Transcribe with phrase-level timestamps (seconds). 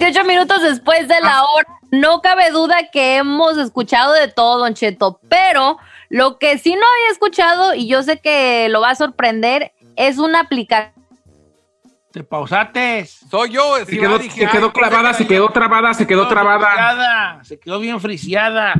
[0.00, 4.72] 28 minutos después de la hora, no cabe duda que hemos escuchado de todo, Don
[4.72, 5.76] Cheto, pero
[6.08, 10.16] lo que sí no había escuchado, y yo sé que lo va a sorprender, es
[10.16, 10.94] una aplicación.
[12.12, 13.06] Te pausaste.
[13.06, 13.76] Soy yo.
[13.84, 17.38] Se quedó, se quedó clavada, se quedó trabada, se quedó trabada.
[17.44, 18.74] Se quedó bien friseada.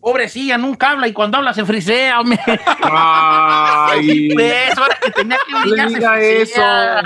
[0.00, 2.38] Pobrecilla, nunca habla y cuando habla se frisea, hombre.
[2.82, 4.28] Ay.
[4.34, 7.02] Pues, ahora que tenía que No brillar, se frisea.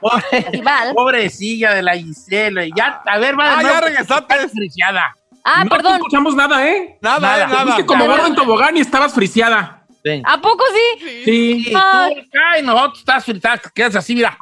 [0.00, 2.62] Pobre- pobrecilla de la Gisela.
[2.76, 4.34] Ya, a ver, va de Ah, nuevo, ya regresaste.
[4.34, 5.16] está friseada.
[5.44, 5.94] Ah, no perdón.
[5.94, 6.98] escuchamos nada, ¿eh?
[7.00, 7.44] Nada, Nada.
[7.44, 7.64] eh, nada.
[7.64, 9.82] Viste como gordo en tobogán y estabas friciada.
[10.04, 10.22] Sí.
[10.24, 10.64] ¿A poco
[10.98, 11.22] sí?
[11.24, 11.64] Sí.
[11.68, 14.36] Y tú acá y nosotros estás fritada, quedas así, mira,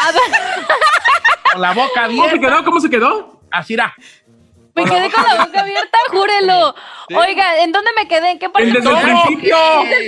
[0.00, 0.22] A ver,
[1.52, 2.40] con la boca ¿Cómo se abierta.
[2.48, 2.64] quedó?
[2.64, 3.40] ¿Cómo se quedó?
[3.50, 3.94] Así, mira.
[4.74, 6.74] Me quedé con la boca abierta, júrelo.
[7.14, 8.30] Oiga, ¿en dónde me quedé?
[8.30, 8.68] ¿En qué parte?
[8.68, 9.56] El desde el principio.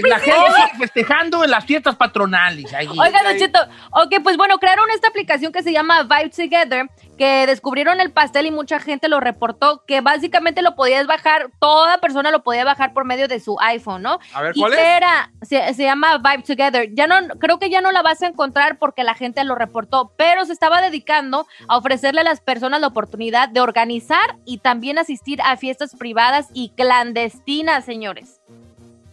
[0.09, 2.73] La gente sigue festejando en las fiestas patronales.
[2.75, 2.89] ahí.
[2.89, 3.61] Oiga, Don Cheto,
[3.93, 8.47] ok, pues bueno, crearon esta aplicación que se llama Vibe Together, que descubrieron el pastel
[8.47, 12.93] y mucha gente lo reportó, que básicamente lo podías bajar, toda persona lo podía bajar
[12.93, 14.19] por medio de su iPhone, ¿no?
[14.35, 14.79] A ver, ¿Y ¿cuál es?
[14.79, 15.31] era?
[15.43, 16.91] Se, se llama Vibe Together.
[16.95, 20.13] Ya no, creo que ya no la vas a encontrar porque la gente lo reportó,
[20.17, 24.99] pero se estaba dedicando a ofrecerle a las personas la oportunidad de organizar y también
[24.99, 28.41] asistir a fiestas privadas y clandestinas, señores.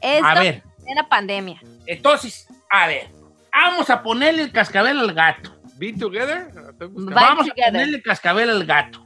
[0.01, 0.63] Esto A ver.
[0.85, 1.61] en la pandemia.
[1.85, 3.07] Entonces, a ver,
[3.53, 5.51] vamos a ponerle el cascabel al gato.
[5.75, 6.47] Be Together.
[6.85, 7.09] Estoy buscando.
[7.19, 7.63] Vibe vamos Together.
[7.63, 9.05] a ponerle el cascabel al gato.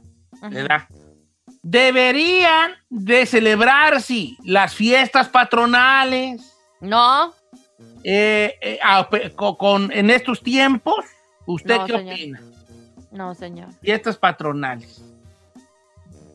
[0.50, 0.82] ¿verdad?
[1.62, 7.34] Deberían de celebrarse las fiestas patronales No,
[8.04, 11.04] eh, eh, a- pe- co- con, en estos tiempos.
[11.46, 12.14] ¿Usted No, qué señor.
[12.14, 12.40] opina?
[13.10, 13.68] no, señor.
[13.80, 15.02] Fiestas patronales.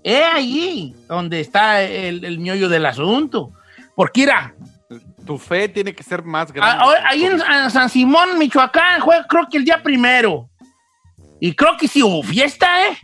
[0.04, 3.52] Es ahí donde está el, el ñoyo del asunto.
[3.96, 4.54] Porque, mira,
[5.26, 6.84] Tu fe tiene que ser más grande.
[6.84, 10.50] Ah, ahí en, en San Simón, Michoacán, juega creo que el día primero.
[11.46, 12.98] Y creo que sí hubo fiesta, ¿eh?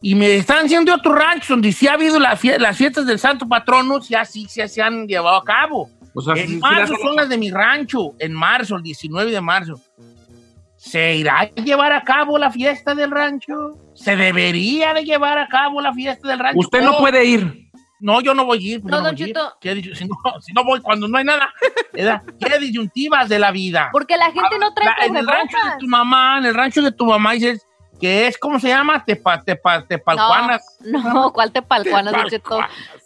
[0.00, 3.04] Y me están diciendo de otros ranchos donde sí ha habido la fie- las fiestas
[3.04, 5.90] del Santo Patrono, ya sí, sí se han llevado a cabo.
[6.14, 9.80] O sea, en marzo son las de mi rancho, en marzo, el 19 de marzo.
[10.76, 13.76] ¿Se irá a llevar a cabo la fiesta del rancho?
[13.94, 16.60] ¿Se debería de llevar a cabo la fiesta del rancho?
[16.60, 17.70] Usted no ¿O- puede ir.
[18.02, 18.82] No, yo no voy a ir.
[18.82, 19.34] pues No, yo Don voy a ir.
[19.34, 19.54] Cheto.
[19.60, 19.94] ¿Qué he dicho?
[19.94, 21.48] Si, no, si no voy cuando no hay nada.
[21.92, 22.22] ¿verdad?
[22.38, 23.88] ¿Qué disyuntivas de la vida?
[23.92, 26.82] Porque la gente no trae La- en el rancho de tu mamá, en el rancho
[26.82, 27.66] de tu mamá dices
[28.00, 29.04] que es, ¿cómo se llama?
[29.04, 30.60] Tepa, tepa, tepalcuanas.
[30.80, 32.58] No, no, ¿cuál te palcuanas, Don Cheto?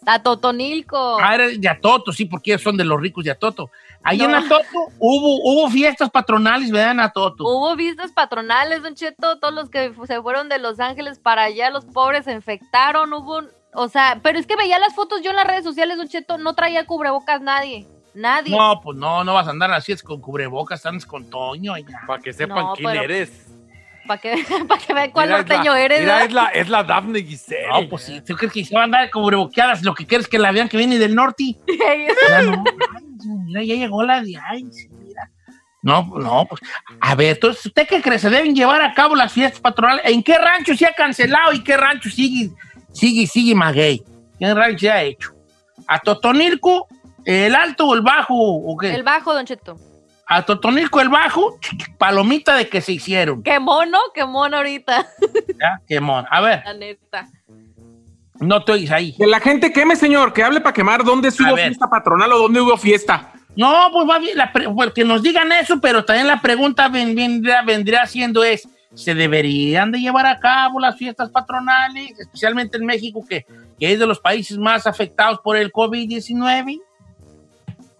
[0.07, 1.19] A Totonilco.
[1.21, 3.69] Ah, era de Atoto, sí, porque ellos son de los ricos de Atoto.
[4.01, 4.25] Ahí No.
[4.25, 4.63] en Atoto
[4.97, 6.91] hubo, hubo fiestas patronales, ¿verdad?
[6.93, 7.43] En Atoto.
[7.43, 11.69] Hubo vistas patronales, Don Cheto, todos los que se fueron de Los Ángeles para allá,
[11.69, 15.29] los pobres se infectaron, hubo, un- o sea, pero es que veía las fotos yo
[15.29, 18.55] en las redes sociales, Don Cheto, no traía cubrebocas nadie, nadie.
[18.57, 21.77] No, pues no, no vas a andar así es con cubrebocas, andas con Toño.
[21.77, 22.01] ya.
[22.07, 23.43] Para que sepan No, quién pero- eres.
[24.07, 24.35] Para que,
[24.69, 27.67] para que vean cuál Mira, norteño la- eres, Mira, es la, es la Daphne Giselle.
[27.83, 29.83] No, pues sí, ¿tú crees que se va a andar cubreboqueadas?
[29.83, 31.55] Lo que quieres que la vean que viene del norte.
[32.45, 32.63] No.
[32.95, 33.03] Ay,
[33.45, 34.37] mira, ya llegó la de.
[34.49, 35.29] Ay, mira.
[35.81, 36.61] No, no, pues.
[37.01, 38.17] A ver, entonces, ¿usted qué cree?
[38.19, 40.05] ¿Se deben llevar a cabo las fiestas patronales?
[40.05, 42.51] ¿En qué rancho se ha cancelado y qué rancho sigue,
[42.97, 44.03] sigue, sigue maguey?
[44.39, 45.31] ¿Qué rancho se ha hecho?
[45.87, 46.87] ¿A Totonilco,
[47.25, 48.33] el alto o el bajo?
[48.35, 48.93] ¿O qué?
[48.93, 49.75] El bajo, Don Cheto.
[50.27, 51.57] ¿A Totonilco, el bajo?
[51.97, 53.41] Palomita de que se hicieron.
[53.43, 55.07] Qué mono, qué mono ahorita,
[55.59, 55.81] ¿Ya?
[55.87, 56.27] Qué mono.
[56.29, 57.27] A ver, la neta.
[58.39, 59.13] no te oís ahí.
[59.15, 62.59] Que la gente queme, señor, que hable para quemar dónde hubo fiesta patronal o dónde
[62.61, 63.31] hubo fiesta.
[63.55, 66.89] No, pues va bien, la pre- pues que nos digan eso, pero también la pregunta
[66.89, 68.67] ven- vendría, vendría siendo es,
[68.97, 73.45] se deberían de llevar a cabo las fiestas patronales, especialmente en México, que,
[73.79, 76.81] que es de los países más afectados por el COVID-19.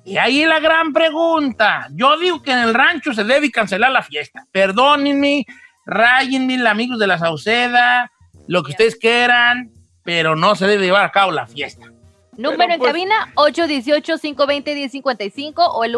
[0.04, 1.88] Y ahí la gran pregunta.
[1.94, 4.48] Yo digo que en el rancho se debe cancelar la fiesta.
[4.52, 5.46] Perdónenme,
[5.86, 8.12] rayenme, amigos de la Sauceda,
[8.48, 9.70] lo que ustedes quieran,
[10.04, 11.92] pero no se debe llevar a cabo la fiesta.
[12.38, 15.96] Número en pues- cabina 818-520-1055 o el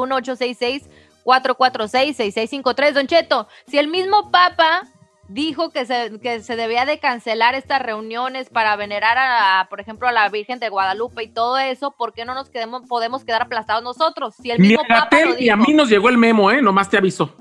[1.29, 2.93] 1866-446-6653.
[2.93, 4.83] Don Cheto, si el mismo Papa
[5.27, 10.07] dijo que se, que se debía de cancelar estas reuniones para venerar a, por ejemplo,
[10.07, 13.43] a la Virgen de Guadalupe y todo eso, ¿por qué no nos quedemos, podemos quedar
[13.43, 14.33] aplastados nosotros?
[14.41, 16.49] Si el Ni mismo a Papa lo Gatel ni a mí nos llegó el memo,
[16.51, 16.61] ¿eh?
[16.61, 17.35] Nomás te aviso.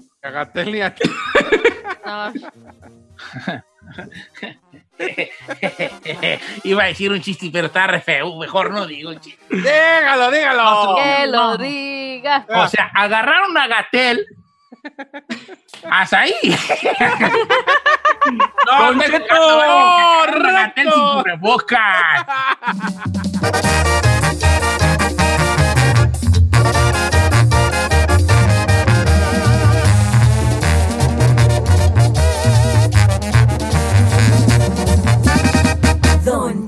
[0.67, 0.94] Ni a-
[2.05, 2.32] No.
[6.65, 8.37] Iba a decir un chiste, pero está re feo.
[8.39, 9.45] Mejor no digo un chiste.
[9.50, 10.97] Dígalo, dígalo.
[10.97, 11.33] Que no.
[11.33, 12.47] lo diga.
[12.49, 14.27] O sea, agarraron a Gatel.
[15.91, 16.35] Hasta ahí.
[18.67, 18.93] no, a
[20.53, 22.27] Gatel sin cubrebocas.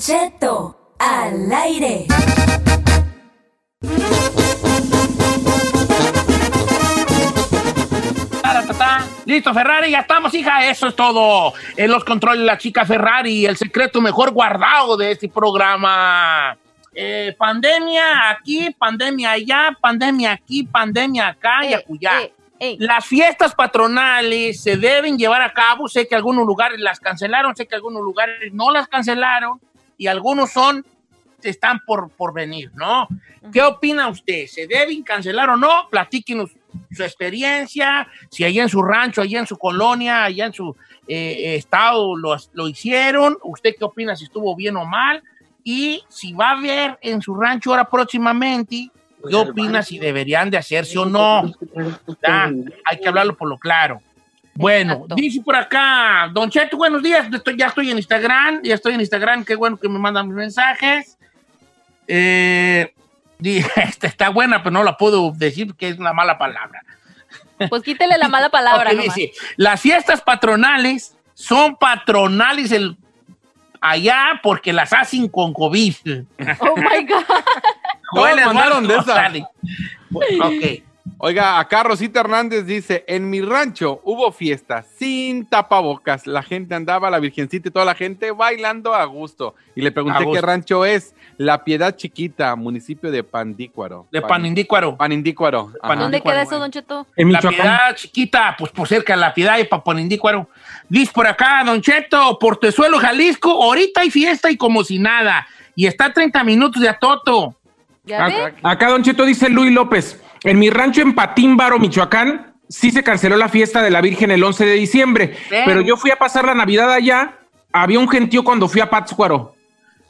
[0.00, 2.06] Cheto, al aire.
[9.26, 10.66] Listo, Ferrari, ya estamos, hija.
[10.68, 11.52] Eso es todo.
[11.76, 16.56] En los controles, la chica Ferrari, el secreto mejor guardado de este programa.
[16.92, 22.22] Eh, pandemia aquí, pandemia allá, pandemia aquí, pandemia acá y Eh, acullá.
[22.58, 22.76] eh.
[22.80, 25.86] Las fiestas patronales se deben llevar a cabo.
[25.88, 29.60] Sé que algunos lugares las cancelaron, sé que algunos lugares no las cancelaron
[30.00, 30.82] y algunos son,
[31.42, 33.06] están por, por venir, ¿no?
[33.52, 34.46] ¿Qué opina usted?
[34.46, 35.88] ¿Se deben cancelar o no?
[35.90, 36.52] Platíquenos
[36.90, 40.74] su experiencia, si allá en su rancho, allá en su colonia, allá en su
[41.06, 43.36] eh, estado lo, lo hicieron.
[43.42, 45.22] ¿Usted qué opina si estuvo bien o mal?
[45.64, 48.90] Y si va a haber en su rancho ahora próximamente,
[49.28, 51.42] ¿qué opina si deberían de hacerse o no?
[52.86, 54.00] Hay que hablarlo por lo claro.
[54.60, 55.14] Bueno, Exacto.
[55.16, 59.00] dice por acá, Don Cheto, buenos días, estoy- ya estoy en Instagram, ya estoy en
[59.00, 61.16] Instagram, qué bueno que me mandan mis mensajes.
[62.06, 62.92] Eh,
[63.76, 66.82] esta está buena, pero no la puedo decir porque es una mala palabra.
[67.68, 68.92] Pues quítele la mala palabra.
[68.92, 69.14] Nomás.
[69.14, 72.96] dice, las fiestas patronales son patronales el,
[73.80, 75.94] allá porque las hacen con COVID.
[76.60, 77.24] Oh my God.
[78.12, 79.32] Todos mandaron de esa.
[80.12, 80.89] Ok.
[81.22, 86.26] Oiga, acá Rosita Hernández dice, en mi rancho hubo fiesta sin tapabocas.
[86.26, 89.54] La gente andaba, la virgencita y toda la gente bailando a gusto.
[89.76, 91.14] Y le pregunté qué rancho es.
[91.36, 94.06] La Piedad Chiquita, municipio de Pandícuaro.
[94.10, 94.96] De Pan- Panindícuaro.
[94.96, 95.72] Panindícuaro.
[95.82, 95.94] ajá.
[95.96, 96.58] ¿Dónde queda eso.
[96.58, 97.06] Don Cheto?
[97.16, 100.48] En La piedad chiquita, pues por cerca de la piedad y Paponindícuaro.
[100.88, 105.46] Dice por acá, Don Cheto, Portezuelo, Jalisco, ahorita hay fiesta y como si nada.
[105.74, 107.56] Y está a 30 minutos de Atoto.
[108.04, 108.42] ¿Ya ve?
[108.42, 110.18] Acá, acá Don Cheto dice Luis López.
[110.44, 114.42] En mi rancho en Patímbaro, Michoacán, sí se canceló la fiesta de la Virgen el
[114.42, 115.36] 11 de diciembre.
[115.48, 117.38] Pero yo fui a pasar la Navidad allá.
[117.72, 119.54] Había un gentío cuando fui a Pátzcuaro.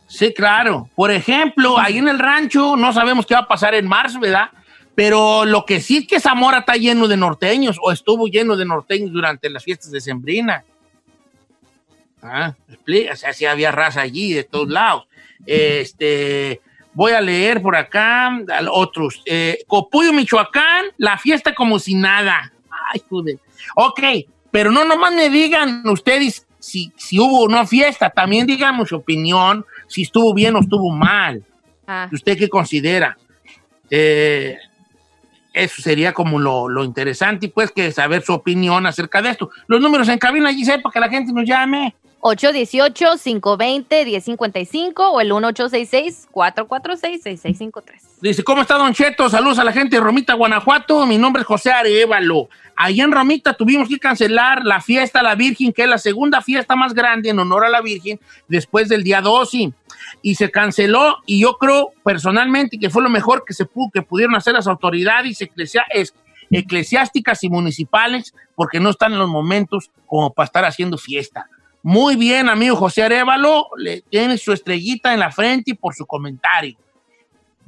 [0.06, 0.88] Sí, claro.
[0.94, 4.50] Por ejemplo, ahí en el rancho, no sabemos qué va a pasar en marzo, ¿verdad?
[4.94, 8.64] Pero lo que sí es que Zamora está lleno de norteños, o estuvo lleno de
[8.64, 10.64] norteños durante las fiestas de Sembrina.
[12.22, 15.06] Ah, explica, o sea, sí había raza allí de todos lados.
[15.46, 16.60] Este,
[16.94, 18.30] voy a leer por acá
[18.70, 19.22] otros.
[19.26, 22.52] Eh, Copuyo, Michoacán, la fiesta como si nada.
[22.92, 23.38] Ay, joder.
[23.76, 24.00] Ok,
[24.50, 29.64] pero no nomás me digan ustedes si, si hubo una fiesta, también díganme su opinión,
[29.86, 31.42] si estuvo bien o estuvo mal.
[31.86, 33.16] Ah, ¿Usted qué considera?
[33.90, 34.56] Eh,
[35.52, 39.50] eso sería como lo, lo interesante, y pues que saber su opinión acerca de esto.
[39.66, 41.94] Los números en cabina, Giselle, para que la gente nos llame.
[42.20, 47.82] 818-520-1055 o el 1866-446-6653.
[48.20, 49.28] Dice, ¿cómo está Don Cheto?
[49.30, 51.06] Saludos a la gente de Romita, Guanajuato.
[51.06, 52.48] Mi nombre es José Arevalo.
[52.76, 56.40] Allá en Romita tuvimos que cancelar la fiesta a la Virgen, que es la segunda
[56.42, 59.72] fiesta más grande en honor a la Virgen después del día 12.
[60.22, 64.34] Y se canceló y yo creo personalmente que fue lo mejor que se que pudieron
[64.34, 65.40] hacer las autoridades
[65.94, 66.14] es-
[66.50, 71.48] eclesiásticas y municipales porque no están en los momentos como para estar haciendo fiesta.
[71.82, 76.04] Muy bien, amigo José Arevalo, le tiene su estrellita en la frente y por su
[76.06, 76.76] comentario.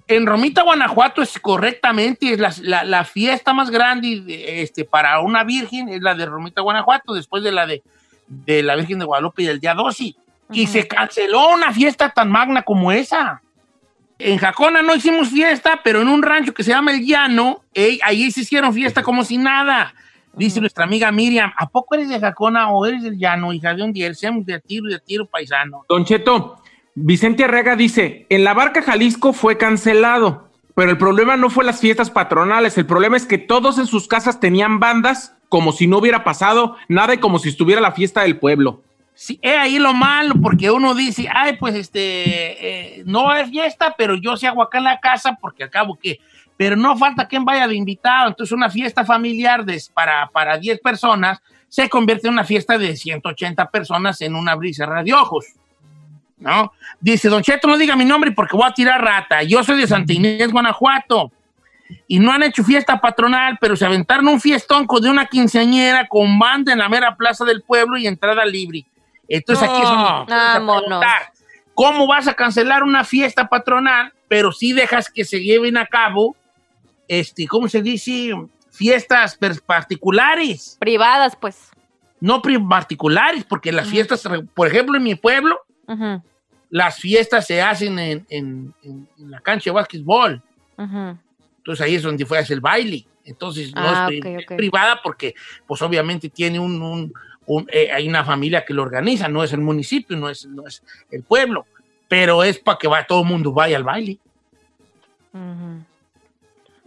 [0.08, 5.20] En Romita, Guanajuato, es correctamente, es la, la- la fiesta más grande de- este, para
[5.20, 7.82] una virgen, es la de Romita, Guanajuato, después de la de,
[8.26, 10.14] de la Virgen de Guadalupe y del día 12.
[10.52, 10.72] Y Ujú.
[10.72, 13.40] se canceló una fiesta tan magna como esa.
[14.18, 17.98] En Jacona no hicimos fiesta, pero en un rancho que se llama El Llano, ey,
[18.04, 19.94] ahí se hicieron fiesta como si nada.
[20.34, 23.82] Dice nuestra amiga Miriam, ¿a poco eres de Jacona o eres del llano, hija de
[23.82, 24.12] un día?
[24.14, 25.84] Seamos de tiro y de tiro paisano.
[25.88, 26.56] Don Cheto,
[26.94, 31.80] Vicente Arrega dice, en la barca Jalisco fue cancelado, pero el problema no fue las
[31.80, 35.98] fiestas patronales, el problema es que todos en sus casas tenían bandas como si no
[35.98, 38.82] hubiera pasado nada y como si estuviera la fiesta del pueblo.
[39.14, 43.94] Sí, es ahí lo malo, porque uno dice, ay, pues este, eh, no es fiesta,
[43.96, 46.20] pero yo sí hago acá en la casa, porque acabo que,
[46.56, 48.28] pero no falta quien vaya de invitado.
[48.28, 52.96] Entonces, una fiesta familiar de, para, para 10 personas se convierte en una fiesta de
[52.96, 55.46] 180 personas en una brisa de ojos.
[56.38, 56.72] ¿No?
[57.00, 59.42] Dice, Don Cheto, no diga mi nombre porque voy a tirar rata.
[59.42, 61.30] Yo soy de Santa Inés, Guanajuato.
[62.08, 66.38] Y no han hecho fiesta patronal, pero se aventaron un fiestón de una quinceañera con
[66.38, 68.84] banda en la mera plaza del pueblo y entrada libre.
[69.28, 70.34] Entonces aquí es donde.
[71.74, 76.36] ¿Cómo vas a cancelar una fiesta patronal, pero sí dejas que se lleven a cabo,
[77.08, 78.32] este, ¿cómo se dice?
[78.70, 81.68] Fiestas particulares, Privadas, pues.
[82.20, 84.22] no particulares, porque las fiestas,
[84.54, 85.58] por ejemplo, en mi pueblo,
[86.70, 90.42] las fiestas se hacen en, en- en- en la cancha de básquetbol.
[91.58, 93.04] Entonces ahí es donde fue a hacer el baile.
[93.24, 94.08] Entonces no Ah,
[94.56, 95.34] privada porque,
[95.66, 97.12] pues obviamente tiene un, un-
[97.46, 100.66] un- eh, hay una familia que lo organiza, no es el municipio, no es, no
[100.66, 101.66] es el pueblo,
[102.08, 104.18] pero es para que va, todo el mundo vaya al baile.
[105.34, 105.84] Ujú.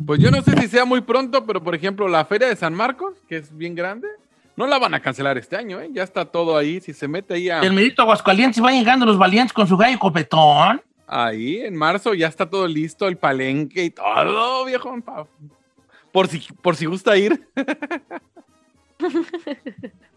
[0.03, 2.73] Pues yo no sé si sea muy pronto, pero por ejemplo, la Feria de San
[2.73, 4.07] Marcos, que es bien grande,
[4.57, 5.89] no la van a cancelar este año, ¿eh?
[5.91, 6.81] Ya está todo ahí.
[6.81, 9.97] Si se mete ahí, a- El merito Aguascalientes va llegando los valientes con su gallo
[9.99, 10.81] copetón.
[11.07, 14.95] ahí en marzo, ya está todo listo, el palenque y todo, viejo.
[16.11, 17.47] Por si, por si gusta ir.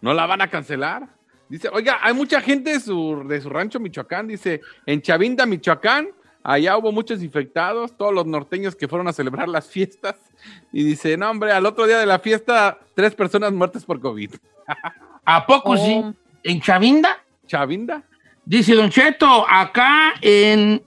[0.01, 1.07] no la van a cancelar.
[1.47, 6.09] Dice, oiga, hay mucha gente de su, de su rancho Michoacán, dice, en Chavinda, Michoacán,
[6.49, 10.15] allá hubo muchos infectados, todos los norteños que fueron a celebrar las fiestas.
[10.71, 14.33] Y dice, no, hombre, al otro día de la fiesta, tres personas muertas por COVID.
[15.25, 15.77] ¿A poco Oh.
[15.77, 16.03] sí?
[16.43, 17.19] ¿En Chavinda?
[17.45, 18.01] Chavinda.
[18.45, 20.81] Dice Don Cheto, acá en,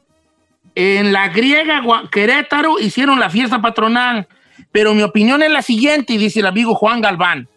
[0.75, 4.27] en la griega Querétaro hicieron la fiesta patronal,
[4.73, 7.49] pero mi opinión es la siguiente, y dice el amigo Juan Galván,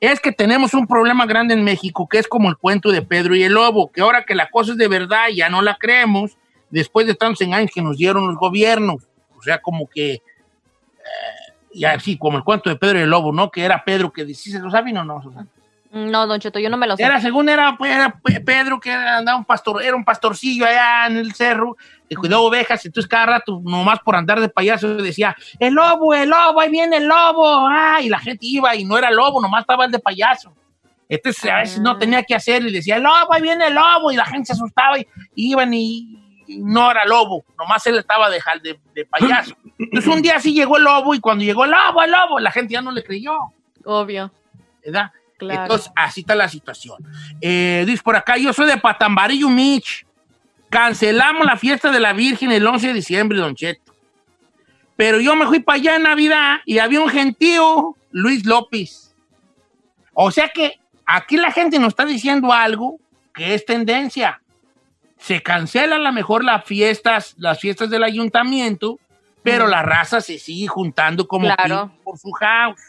[0.00, 3.36] es que tenemos un problema grande en México, que es como el cuento de Pedro
[3.36, 6.38] y el Lobo, que ahora que la cosa es de verdad ya no la creemos,
[6.72, 8.96] después de tantos engaños que nos dieron los gobiernos.
[9.38, 10.20] O sea, como que, eh,
[11.72, 13.50] y así, como el cuento de Pedro y el Lobo, ¿no?
[13.50, 15.22] Que era Pedro que decía, ¿se lo saben o no?
[15.22, 15.46] Susana?
[15.92, 17.02] No, Don Cheto, yo no me lo sé.
[17.02, 20.64] Era, según era, pues, era Pe- Pedro, que era, andaba un pastor, era un pastorcillo
[20.64, 21.76] allá en el cerro,
[22.08, 26.30] que cuidaba ovejas, entonces cada rato, nomás por andar de payaso, decía, el lobo, el
[26.30, 29.62] lobo, ahí viene el lobo, ah, y la gente iba y no era lobo, nomás
[29.62, 30.54] estaba el de payaso.
[31.10, 34.10] Entonces a veces no tenía que hacer y decía, el lobo, ahí viene el lobo,
[34.10, 36.21] y la gente se asustaba y, iban y
[36.58, 39.56] no era lobo, nomás él estaba de, de, de payaso.
[39.78, 42.50] Entonces un día sí llegó el lobo y cuando llegó el lobo, el lobo, la
[42.50, 43.36] gente ya no le creyó,
[43.84, 44.30] Obvio,
[44.84, 45.12] ¿verdad?
[45.38, 45.62] claro.
[45.62, 46.98] Entonces, así está la situación.
[47.40, 50.06] Eh, dice por acá, yo soy de Patambarillo, Mich.
[50.70, 53.92] Cancelamos la fiesta de la Virgen el 11 de diciembre, Don Cheto.
[54.96, 59.14] Pero yo me fui para allá en Navidad y había un gentío, Luis López.
[60.14, 62.98] O sea que aquí la gente nos está diciendo algo
[63.34, 64.40] que es tendencia.
[65.22, 68.98] Se cancela a lo mejor las fiestas, las fiestas del ayuntamiento,
[69.42, 71.92] pero la raza se sigue juntando como Claro.
[72.02, 72.80] por su house.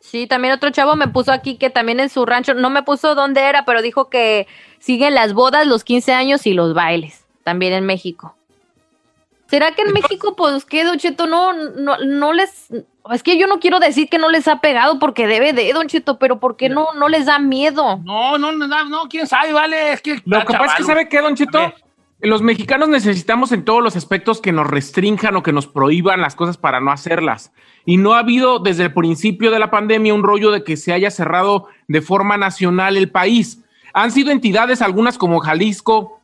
[0.00, 3.16] Sí, también otro chavo me puso aquí que también en su rancho, no me puso
[3.16, 4.46] dónde era, pero dijo que
[4.78, 8.36] siguen las bodas, los 15 años y los bailes, también en México.
[9.48, 12.68] ¿Será que en México, pues, qué, Don Cheto, no, no, no les...
[13.12, 15.86] Es que yo no quiero decir que no les ha pegado porque debe de, Don
[15.86, 17.98] Cheto, pero ¿por qué no, no les da miedo?
[18.04, 20.20] No, no, no, no, quién sabe, vale, es que...
[20.24, 21.72] Lo que pasa es que, ¿sabe qué, Don A Cheto?
[22.20, 26.34] Los mexicanos necesitamos en todos los aspectos que nos restrinjan o que nos prohíban las
[26.34, 27.52] cosas para no hacerlas.
[27.84, 30.94] Y no ha habido desde el principio de la pandemia un rollo de que se
[30.94, 33.62] haya cerrado de forma nacional el país.
[33.92, 36.15] Han sido entidades, algunas como Jalisco,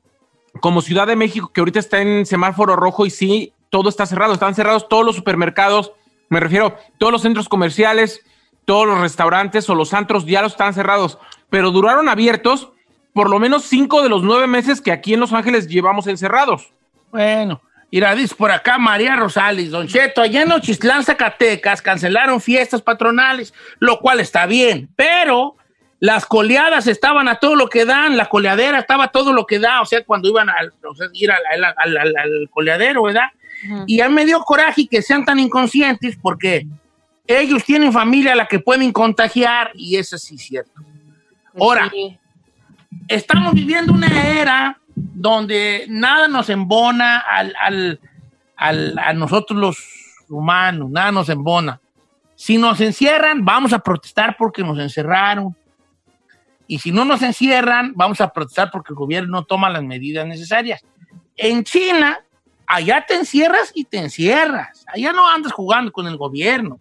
[0.60, 4.34] como Ciudad de México, que ahorita está en semáforo rojo y sí, todo está cerrado.
[4.34, 5.92] Están cerrados todos los supermercados,
[6.28, 8.22] me refiero, todos los centros comerciales,
[8.64, 11.18] todos los restaurantes o los antros ya los están cerrados,
[11.50, 12.70] pero duraron abiertos
[13.12, 16.72] por lo menos cinco de los nueve meses que aquí en Los Ángeles llevamos encerrados.
[17.10, 22.80] Bueno, mira, dice por acá María Rosales, Don Cheto, allá en Ochislán, Zacatecas, cancelaron fiestas
[22.80, 25.56] patronales, lo cual está bien, pero
[26.04, 29.60] las coleadas estaban a todo lo que dan, la coleadera estaba a todo lo que
[29.60, 31.40] da, o sea, cuando iban al, o sea, ir al,
[31.76, 33.28] al- al- coleadero, ¿verdad?
[33.86, 36.66] Y a mí me dio coraje que sean tan inconscientes porque
[37.24, 40.80] ellos tienen familia a la que pueden contagiar y eso sí es cierto.
[41.60, 42.18] Ahora, Sí.
[43.06, 44.08] estamos viviendo una
[44.40, 48.00] era donde nada nos embona al, al-
[48.56, 49.78] al- a nosotros los
[50.28, 51.80] humanos, nada nos embona.
[52.34, 55.54] Si nos encierran, vamos a protestar porque nos encerraron.
[56.66, 60.26] Y si no nos encierran, vamos a protestar porque el gobierno no toma las medidas
[60.26, 60.82] necesarias.
[61.36, 62.20] En China,
[62.66, 64.84] allá te encierras y te encierras.
[64.86, 66.78] Allá no andas jugando con el gobierno.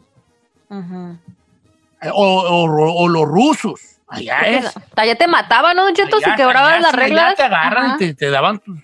[2.02, 3.82] Eh, O, o- o los rusos.
[4.08, 4.74] Allá es.
[4.96, 6.18] Allá te mataban, ¿no, Don Cheto?
[6.20, 7.26] Si quebrabas allá las reglas.
[7.28, 7.96] allá te agarran Ajá.
[7.96, 8.78] y te, te daban tus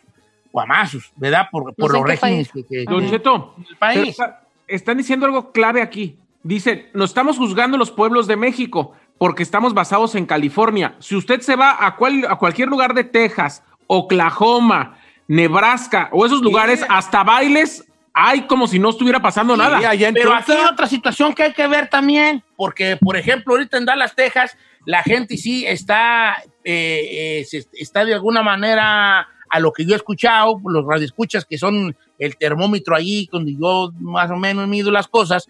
[0.51, 1.47] guamazos, ¿verdad?
[1.51, 2.65] Por, por sé los regímenes país.
[2.69, 4.09] que, que- Don Cheto, el país.
[4.09, 6.17] está- están diciendo algo clave aquí.
[6.43, 10.95] Dicen, nos estamos juzgando los pueblos de México porque estamos basados en California.
[10.99, 14.97] Si usted se va a, cual- a cualquier lugar de Texas, Oklahoma,
[15.27, 17.83] Nebraska o esos lugares, hasta bailes
[18.13, 19.79] hay como si no estuviera pasando Sí, nada.
[20.15, 23.85] Pero aquí hay otra situación que hay que ver también, porque, por ejemplo, ahorita en
[23.85, 29.85] Dallas, Texas, la gente sí está, eh, eh, está de alguna manera, a lo que
[29.85, 34.67] yo he escuchado, los radioescuchas que son el termómetro allí, donde yo más o menos
[34.67, 35.45] mido las cosas,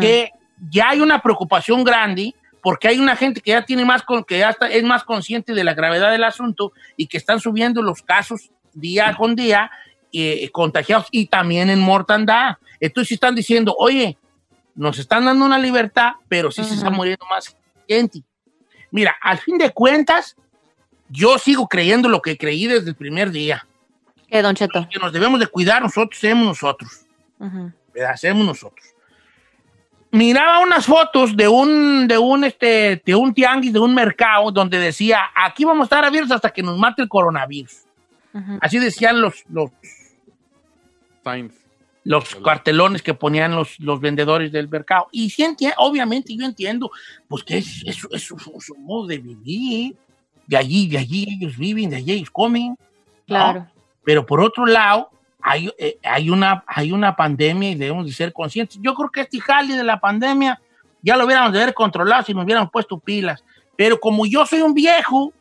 [0.00, 0.30] que
[0.70, 4.38] ya hay una preocupación grande porque hay una gente que ya tiene más con, que
[4.38, 8.02] ya está- es más consciente de la gravedad del asunto y que están subiendo los
[8.02, 9.70] casos día con día
[10.12, 12.56] eh, contagiados y también en mortandad.
[12.80, 14.16] Entonces están diciendo, oye,
[14.74, 17.56] nos están dando una libertad, pero sí se está muriendo más
[17.88, 18.22] gente.
[18.90, 20.36] Mira, al fin de cuentas,
[21.08, 23.66] yo sigo creyendo lo que creí desde el primer día,
[24.28, 24.86] ¿Qué, Don Cheto?
[24.90, 27.06] que nos debemos de cuidar nosotros, seamos nosotros.
[27.38, 28.12] ¿verdad?
[28.12, 28.86] hacemos nosotros.
[30.12, 34.78] Miraba unas fotos de un, de un, este, de un tianguis, de un mercado, donde
[34.78, 37.84] decía, aquí vamos a estar abiertos hasta que nos mate el coronavirus.
[38.60, 39.70] Así decían los, los,
[42.04, 45.08] los cartelones que ponían los, los vendedores del mercado.
[45.12, 45.46] Y sí
[45.78, 46.90] obviamente yo entiendo,
[47.26, 49.96] pues que es, es, es su, su modo de vivir.
[50.46, 52.68] De allí, de allí ellos viven, de allí ellos comen.
[52.68, 52.76] ¿no?
[53.26, 53.66] Claro.
[54.04, 55.10] Pero por otro lado,
[55.42, 58.78] hay, eh, hay, una, hay una pandemia y debemos de ser conscientes.
[58.80, 60.60] Yo creo que este jale de la pandemia
[61.02, 63.44] ya lo hubiéramos de haber controlado si nos hubiéramos puesto pilas.
[63.76, 65.32] Pero como yo soy un viejo,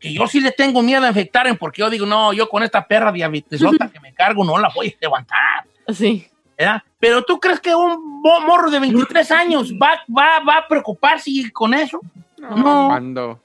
[0.00, 2.86] que yo sí le tengo miedo a infectarme porque yo digo, no, yo con esta
[2.86, 5.64] perra diabetesota que me cargo no la voy a levantar.
[5.88, 6.26] Sí.
[6.56, 6.82] ¿verdad?
[6.98, 11.30] Pero tú crees que un mo- morro de 23 años va, va, va a preocuparse
[11.52, 12.00] con eso?
[12.38, 12.88] No.
[12.88, 13.40] Cuando.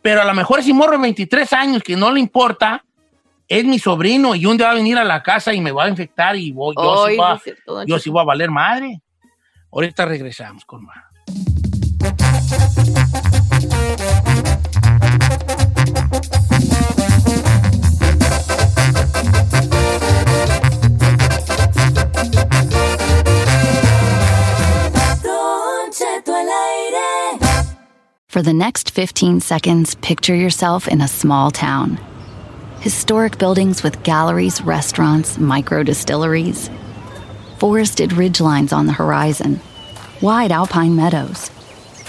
[0.00, 2.84] Pero a lo mejor ese morro de 23 años que no le importa,
[3.48, 5.84] es mi sobrino y un día va a venir a la casa y me va
[5.84, 9.00] a infectar y voy, yo, Ay, sí, va- cierto, yo sí voy a valer madre.
[9.72, 11.04] Ahorita regresamos con más.
[28.28, 31.98] For the next 15 seconds, picture yourself in a small town.
[32.80, 36.70] Historic buildings with galleries, restaurants, micro distilleries.
[37.58, 39.60] Forested ridgelines on the horizon.
[40.22, 41.50] Wide alpine meadows.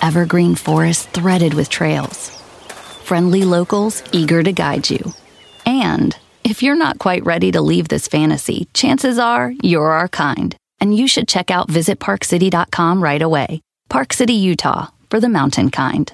[0.03, 2.29] Evergreen forests threaded with trails.
[3.03, 5.13] Friendly locals eager to guide you.
[5.65, 10.55] And if you're not quite ready to leave this fantasy, chances are you're our kind.
[10.79, 13.61] And you should check out visitparkcity.com right away.
[13.89, 16.13] Park City, Utah, for the mountain kind.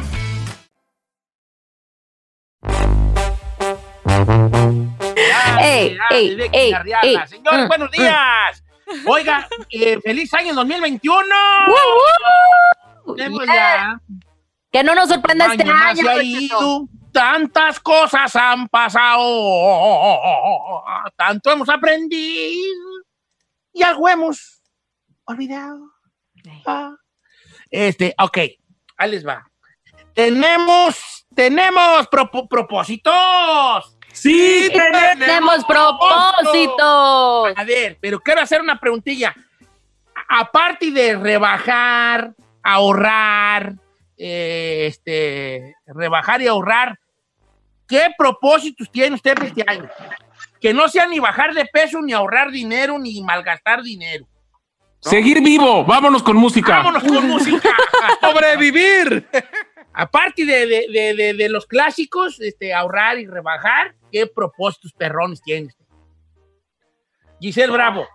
[5.87, 7.01] Ey, ey, de ey, Arriaga.
[7.07, 7.17] ey.
[7.27, 8.63] Señores, buenos días.
[9.07, 11.25] Oiga, eh, feliz año 2021.
[11.67, 11.75] ¡Woo,
[13.05, 13.15] woo!
[13.15, 13.55] Tenemos Yeah.
[13.55, 14.01] ya
[14.71, 16.87] Que no nos sorprenda este año ha ido.
[17.11, 20.83] Tantas cosas han pasado.
[21.15, 22.73] Tanto hemos aprendido.
[23.73, 24.61] Y algo hemos
[25.25, 25.79] olvidado.
[26.65, 26.91] Ah.
[27.69, 28.37] Este, ok,
[28.97, 29.45] ahí les va.
[30.13, 33.97] Tenemos, tenemos propo- propósitos.
[34.13, 35.19] Sí, tenemos.
[35.19, 37.53] Tenemos propósitos.
[37.57, 39.33] A ver, pero quiero hacer una preguntilla.
[40.29, 43.73] A- Aparte de rebajar, ahorrar,
[44.17, 46.97] eh, este, rebajar y ahorrar,
[47.87, 49.89] ¿qué propósitos tiene usted este año?
[50.61, 54.25] Que no sea ni bajar de peso, ni ahorrar dinero, ni malgastar dinero.
[55.01, 55.83] Seguir vivo.
[55.83, 56.77] Vámonos con música.
[56.77, 57.69] Vámonos con música.
[58.21, 59.27] ¡Sobrevivir!
[59.93, 65.41] Aparte de, de- de- de- de los clásicos, este, ahorrar y rebajar, ¿qué propósitos perrones
[65.41, 65.85] tiene usted?
[67.39, 68.07] Giselle Bravo.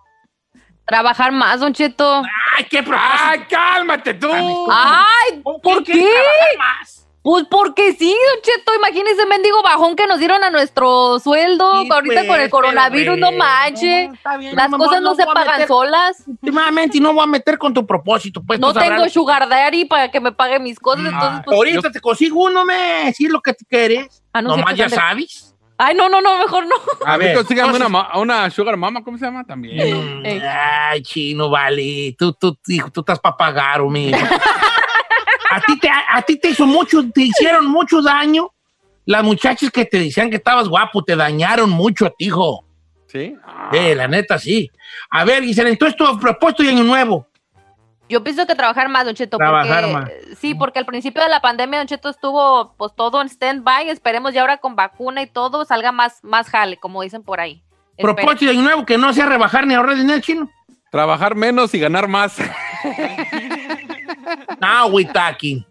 [0.86, 2.22] Trabajar más, Don Cheto.
[2.56, 3.12] ¡Ay, qué propósito!
[3.24, 4.28] ¡Ay, cálmate tú!
[4.70, 6.08] Ay, ¿por quiere qué?
[6.12, 7.05] trabajar más?
[7.26, 8.72] Pues porque sí, Don Cheto.
[8.76, 13.14] Imagínese mendigo bajón que nos dieron a nuestro sueldo Sí, ahorita pues, con el coronavirus.
[13.16, 14.04] pero No manche.
[14.04, 16.22] está bien, Las no, cosas no no, se pagan meter- solas.
[16.28, 18.60] Últimamente no voy a meter con tu propósito, pues.
[18.60, 19.12] No tú tengo sabrás.
[19.12, 21.04] sugar daddy para que me pague mis cosas.
[21.06, 21.56] Entonces, pues.
[21.56, 24.22] Ahorita te consigo uno, me, si es lo que tú quieres.
[24.32, 25.52] Ah, no, Nomás ya sabes.
[25.78, 26.76] Ay, no, no, no, mejor no.
[27.04, 29.42] A ver, consígame una, ma- una sugar mama, ¿cómo se llama?
[29.44, 30.24] También.
[30.24, 30.40] Ey.
[30.40, 32.14] Ay, chino, vale.
[32.16, 34.16] Tú, tú, hijo, tú estás para pagar, amigo.
[35.50, 38.52] a, ti te, a ti te hizo mucho, te hicieron mucho daño.
[39.04, 42.64] Las muchachas que te decían que estabas guapo te dañaron mucho a ti, hijo.
[43.06, 43.36] ¿Sí?
[43.72, 44.70] Eh, la neta, sí.
[45.10, 47.26] A ver, Gisela, entonces tu propuesto de año nuevo.
[48.08, 49.36] Yo pienso que trabajar más, Don Cheto.
[49.36, 50.10] Trabajar porque, más.
[50.38, 53.88] Sí, porque al principio de la pandemia, Don Cheto estuvo pues todo en stand-by.
[53.90, 57.62] Esperemos ya ahora con vacuna y todo salga más, más jale, como dicen por ahí.
[57.98, 60.50] Propósito de año nuevo que no sea rebajar ni ahorrar dinero, chino.
[60.90, 62.36] Trabajar menos y ganar más.
[64.60, 65.64] No, Witaki.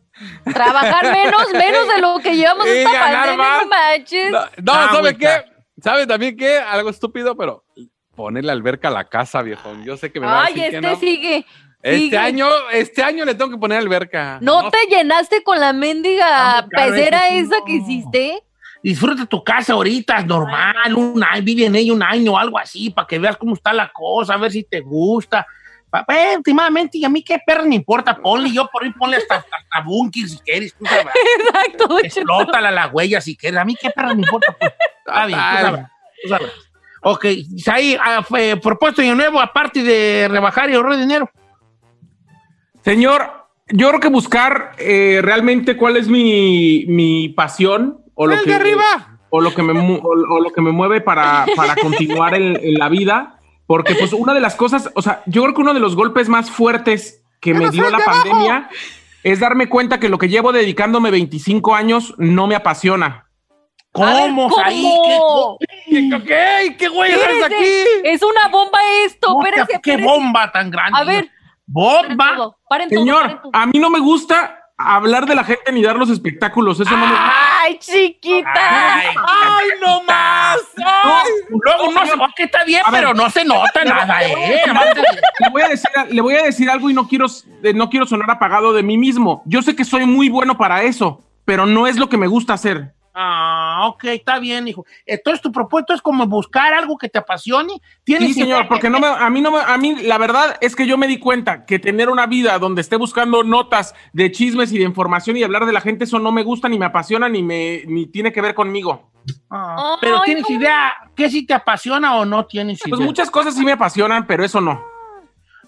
[0.53, 3.61] Trabajar menos, menos de lo que llevamos Y esta ganar pandemia, más.
[3.63, 4.31] no manches.
[4.31, 5.45] No, no, Ah, ¿sabe güey, qué?
[5.81, 6.57] ¿Sabe también qué?
[6.57, 7.63] Algo estúpido, pero
[8.15, 9.75] ponerle alberca a la casa, viejo.
[9.83, 10.95] Yo sé que me va a Ay, decir que este no.
[10.99, 11.45] sigue.
[11.81, 12.17] Este sigue.
[12.17, 14.37] año, este año le tengo que poner alberca.
[14.41, 18.43] ¿No, te llenaste con la mendiga caro pecera eso, esa que hiciste?
[18.81, 22.89] Disfruta tu casa ahorita, es normal, un año, vive en ella un año, algo así,
[22.89, 25.45] para que veas cómo está la cosa, a ver si te gusta.
[26.07, 29.35] Eh, últimamente, y a mí qué perra me importa, ponle yo por ahí, ponle hasta,
[29.35, 31.15] hasta bunker si quieres, tú sabrás.
[31.39, 31.99] Exacto.
[31.99, 34.73] Explótala la huella si quieres, a mí qué perra me importa, pues.
[35.05, 35.87] Está bien,
[36.27, 36.45] tú.
[37.07, 37.25] Ok,
[37.71, 41.29] ahí, ah, fue propuesto de nuevo, aparte de rebajar y ahorrar dinero.
[42.83, 48.43] Señor, yo creo que buscar eh, realmente cuál es mi, mi pasión o lo ¡El
[48.43, 49.19] que arriba!
[49.29, 52.75] o lo que me o, o lo que me mueve para, para continuar en, en
[52.75, 53.34] la vida,
[53.67, 56.29] porque pues una de las cosas, o sea, yo creo que uno de los golpes
[56.29, 58.69] más fuertes que me dio la pandemia
[59.23, 63.27] es darme cuenta que lo que llevo dedicándome 25 años no me apasiona.
[63.91, 64.49] ¿Cómo?
[64.49, 65.57] ¿cómo?
[65.59, 67.65] ¿qué, ¿Qué, qué, qué güey Espérese, aquí?
[68.03, 70.03] Es una bomba esto, Puta, espérese, qué espérese.
[70.05, 70.99] bomba tan grande.
[70.99, 71.31] A ver, paren
[71.65, 72.35] Bomba.
[72.35, 73.51] todo, paren todo, paren Señor, todo.
[73.53, 77.07] a mí no me gusta hablar de la gente ni dar los espectáculos, eso no
[77.07, 77.13] me.
[77.17, 78.51] ¡Ay, chiquita!
[78.55, 80.57] Ay, ¡Ay, no más!
[80.77, 81.31] ¡Ay!
[81.49, 83.01] Luego no se que está bien, A ver.
[83.01, 84.61] pero no se nota nada, ¿eh?
[85.39, 87.27] Le voy a decir, le voy a decir algo y no quiero,
[87.63, 89.41] eh, no quiero sonar apagado de mí mismo.
[89.45, 92.53] Yo sé que soy muy bueno para eso, pero no es lo que me gusta
[92.53, 92.93] hacer.
[93.17, 94.85] Ah, ok, está bien, hijo.
[95.05, 97.81] Entonces tu propuesto es como buscar algo que te apasione.
[98.03, 100.75] Tienes Sí, señor, porque no me, a mí no me, a mí la verdad es
[100.75, 104.73] que yo me di cuenta que tener una vida donde esté buscando notas de chismes
[104.73, 107.29] y de información y hablar de la gente, eso no me gusta, ni me apasiona,
[107.29, 109.13] ni me, ni tiene que ver conmigo.
[109.49, 110.55] Ah, pero tienes no.
[110.57, 112.97] idea que si te apasiona o no tienes idea.
[112.97, 114.83] Pues muchas cosas sí me apasionan, pero eso no.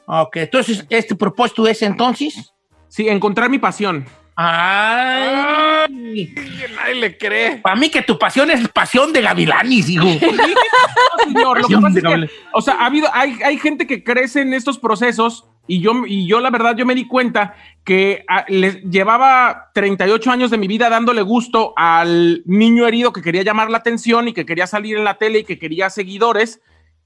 [0.05, 2.53] Ok, entonces este propósito es entonces.
[2.89, 4.05] Sí, encontrar mi pasión.
[4.39, 6.33] Ay,
[6.75, 7.57] Nadie le cree.
[7.57, 10.05] para mí que tu pasión es pasión de gavilanis, hijo.
[10.05, 12.31] No, señor, lo que Pasión pasa de es que, Gabriel.
[12.53, 16.27] o sea, ha habido, hay, hay gente que crece en estos procesos y yo, y
[16.27, 20.67] yo la verdad, yo me di cuenta que ah, les llevaba 38 años de mi
[20.67, 24.97] vida dándole gusto al niño herido que quería llamar la atención y que quería salir
[24.97, 26.61] en la tele y que quería seguidores,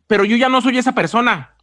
[0.07, 1.55] pero yo ya no soy esa persona.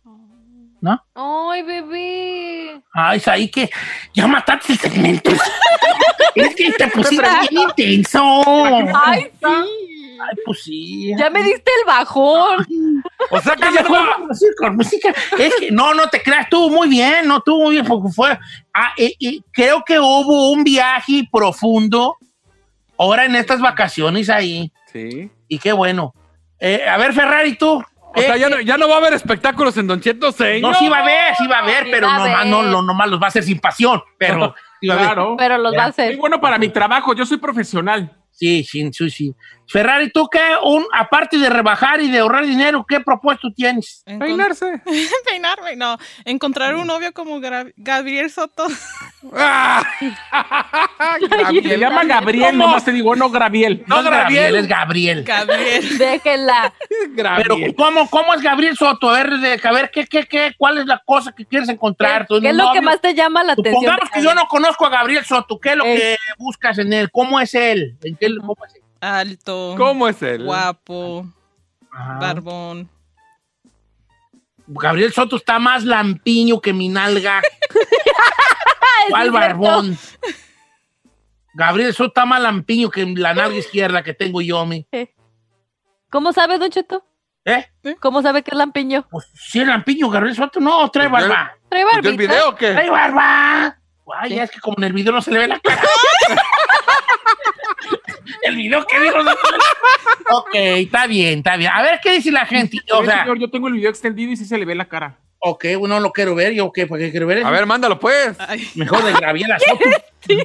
[0.81, 1.03] ¿No?
[1.15, 2.81] ¡Ay, bebé!
[2.95, 3.69] Ay, es ahí que
[4.15, 5.31] ya mataste el segmento.
[6.35, 8.43] es que te pusiste bien intenso.
[9.05, 10.19] ¡Ay, sí!
[10.21, 11.13] Ay, pues sí.
[11.17, 12.65] Ya me diste el bajón.
[13.31, 13.89] O sea que Ya ya no.
[13.89, 15.15] con música, con música.
[15.39, 18.39] Es que no, no te creas, estuvo muy bien, no estuvo muy bien, porque fue.
[18.75, 22.17] Ah, y- y creo que hubo un viaje profundo
[22.97, 24.73] ahora en estas vacaciones ahí.
[24.93, 25.31] Sí.
[25.49, 26.13] Y qué bueno.
[26.61, 27.83] Eh, a ver, Ferrari, tú.
[28.19, 30.73] O sea, Eh, ya no, ya no va a haber espectáculos en Don Cheto, señor.
[30.73, 32.47] No, sí va a haber, sí va a haber, Sí pero va a nomás, haber.
[32.51, 34.03] no, lo- nomás los va a hacer sin pasión.
[34.19, 34.87] Pero sí.
[34.89, 35.35] Claro.
[35.39, 36.17] Pero los va a Muy hacer.
[36.17, 38.13] bueno para mi trabajo, yo soy profesional.
[38.31, 39.35] Sí, sí, sí, sí.
[39.69, 40.41] Ferrari, ¿tú qué?
[40.65, 44.03] Un, aparte de rebajar y de ahorrar dinero, ¿qué propuesto tienes?
[44.07, 44.83] Encon- Peinarse.
[45.29, 45.97] Peinarme, no.
[46.25, 48.67] Encontrar un novio como Gra- Gabriel Soto.
[49.35, 49.83] Ah.
[51.63, 52.67] Se llama Gabriel, ¿Cómo?
[52.67, 53.85] nomás te digo, no Gabriel.
[53.87, 55.19] No, No, es Gabriel, Gabriel.
[55.19, 55.25] es Gabriel.
[55.25, 55.99] Gabriel.
[55.99, 56.73] Déjenla.
[57.37, 57.57] Pero.
[57.77, 59.11] ¿cómo, ¿cómo es Gabriel Soto?
[59.11, 62.23] A ver, de- a ver ¿qué, qué, qué, ¿cuál es la cosa que quieres encontrar?
[62.27, 63.75] ¿Qué, ¿Tu qué es lo que más te llama la atención?
[63.83, 65.59] Supongamos que yo no conozco a Gabriel Soto.
[65.61, 67.11] ¿Qué es lo que buscas en él?
[67.11, 67.97] ¿Cómo es él?
[68.03, 68.83] ¿En qué- cómo es él?
[69.01, 69.75] Alto.
[69.77, 70.45] ¿Cómo es él?
[70.45, 71.27] Guapo.
[71.91, 72.19] Ajá.
[72.19, 72.89] Barbón.
[74.67, 77.41] Gabriel Soto está más lampiño que mi nalga.
[79.09, 79.99] ¿Cuál barbón?
[81.55, 84.87] Gabriel Soto está más lampiño que la nalga izquierda que tengo yo, mi.
[86.11, 87.05] ¿Cómo sabe, Don Cheto?
[87.45, 87.67] ¿Eh?
[88.01, 89.07] ¿Cómo sabe que es lampiño?
[89.11, 91.57] Pues si es lampiño, Gabriel Soto, no, trae barba.
[91.71, 92.11] Trae ¿Viste barbita.
[92.11, 92.73] el video o qué?
[92.73, 93.78] ¡Trae barba!
[94.21, 95.83] Ay, es que como en el video no se le ve la cara.
[98.43, 99.11] el video que le-
[100.31, 101.71] ok, está bien, está bien.
[101.73, 102.79] A ver qué dice la gente.
[102.93, 105.19] O sea, señor, yo tengo el video extendido y sí se le ve la cara.
[105.41, 106.53] ok, bueno, lo quiero ver.
[106.53, 106.87] Yo, ¿qué?
[106.87, 107.45] ¿Por qué quiero ver?
[107.45, 108.37] A ver, mándalo pues.
[108.39, 109.85] Ay, Mejor de Gabriela Soto.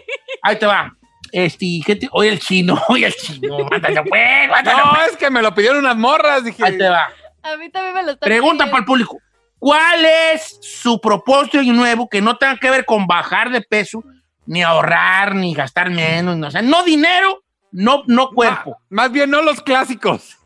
[0.44, 0.96] Ahí te va.
[1.32, 2.08] Este, ¿qué te...
[2.12, 3.58] Oye, el chino, oye, el chino.
[3.70, 4.86] Mándalo, pues, mándalo.
[4.94, 6.44] No, es que me lo pidieron unas morras.
[6.44, 7.10] Dije, Ahí te va.
[7.42, 9.20] A mí también me lo está Pregunta para el público.
[9.64, 14.04] ¿Cuál es su propósito nuevo que no tenga que ver con bajar de peso,
[14.46, 16.36] ni ahorrar, ni gastar menos?
[16.36, 18.78] No, o sea, no dinero, no, no cuerpo.
[18.90, 20.38] más bien no los clásicos.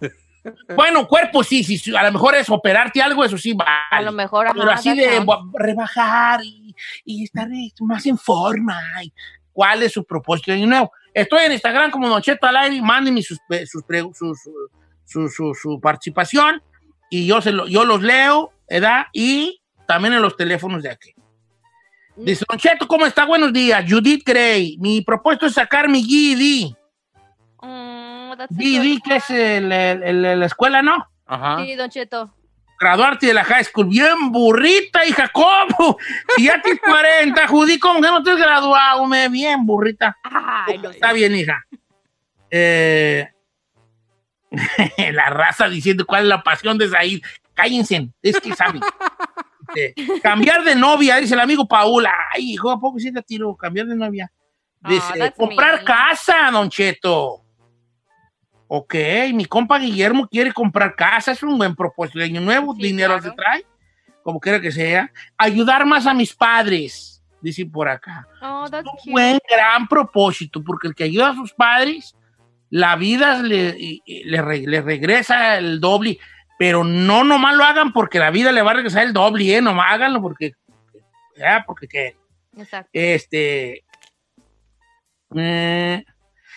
[0.75, 3.71] Bueno, cuerpo sí, sí, sí, a lo mejor es operarte algo, eso sí vale.
[3.89, 8.79] A lo mejor, Pero así de rebajar y, y estar eh, más en forma.
[9.03, 9.11] y
[9.51, 10.91] ¿Cuál es su propósito de nuevo?
[11.11, 13.81] Estoy en Instagram como Don Cheto al aire, mándenme sus, pe- sus,
[14.13, 14.53] sus- su,
[15.05, 16.61] su- su- su participación
[17.09, 19.05] y yo, se lo- yo los leo, ¿verdad?
[19.13, 21.13] Y también en los teléfonos de aquí.
[22.15, 23.25] Dice, Don Cheto, ¿cómo está?
[23.25, 23.85] Buenos días.
[23.87, 24.77] Judith Gray.
[24.79, 26.75] Mi propósito es sacar mi GED.
[27.61, 31.05] Mm, GED, que es el- el- el- la escuela, ¿no?
[31.25, 31.63] Ajá.
[31.63, 32.33] Sí, Don Cheto.
[32.79, 33.87] graduarte de la high school.
[33.87, 35.97] Bien burrita, hija, ¿cómo?
[36.35, 39.03] Si ya tienes 40, Judy, ¿cómo que no te has graduado?
[39.07, 39.29] me?
[39.29, 40.15] Bien burrita.
[40.23, 41.65] Ay, no, Está bien, hija.
[42.51, 43.27] Eh,
[45.13, 47.21] la raza diciendo cuál es la pasión de Said.
[47.57, 48.81] Cállense, es que saben.
[49.73, 52.13] Dice, cambiar de novia, dice el amigo Paula.
[52.33, 53.55] Ay, hijo, ¿a poco sí te tiro?
[53.57, 54.31] Cambiar de novia.
[54.87, 55.85] Dice, that's comprar mean.
[55.85, 57.43] casa, Don Cheto.
[58.69, 58.95] Ok,
[59.33, 63.23] mi compa Guillermo quiere comprar casa, es un buen propósito año nuevo, Sí, dinero claro.
[63.23, 63.65] se trae,
[64.23, 65.11] como quiera que sea.
[65.37, 68.27] Ayudar más a mis padres, dice por acá.
[68.41, 69.11] Oh, that's Un cute.
[69.11, 72.13] buen, gran propósito, porque el que ayuda a sus padres,
[72.69, 73.73] la vida le,
[74.05, 76.19] le le regresa el doble,
[76.57, 79.61] pero no nomás lo hagan porque la vida le va a regresar el doble, ¿eh?
[79.61, 80.53] Nomás háganlo porque,
[81.37, 82.15] ya, porque qué.
[82.57, 82.89] Exacto.
[82.93, 83.83] Este.
[85.35, 86.05] Eh,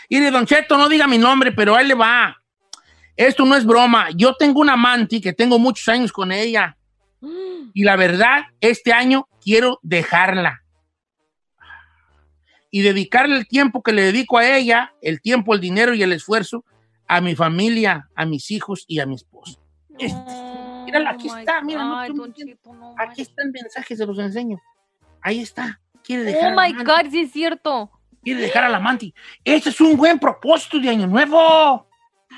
[0.08, 2.36] mire, Don Cheto, no diga mi nombre, pero ahí le va.
[3.16, 4.08] Esto no es broma.
[4.16, 6.76] Yo tengo una amante que tengo muchos años con ella.
[7.72, 10.64] Y la verdad, este año quiero dejarla.
[12.68, 16.12] Y dedicarle el tiempo que le dedico a ella, el tiempo, el dinero y el
[16.12, 16.64] esfuerzo,
[17.06, 19.59] a mi familia, a mis hijos y a mi esposa.
[20.00, 24.18] Este, Oh, míralo, aquí my está, mira, no no Aquí está el mensaje, se los
[24.18, 24.58] enseño.
[25.22, 25.80] Ahí está.
[26.02, 26.84] Quiere dejar Oh a la my.
[26.84, 27.90] God, sí es cierto.
[28.22, 29.12] quiere dejar al amante.
[29.44, 31.86] Ese es un buen propósito de año nuevo.